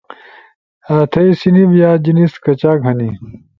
[1.11, 3.09] تھئی صنف یا جنس کچاک ہنی؟